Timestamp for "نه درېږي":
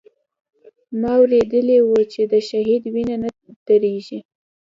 3.23-4.19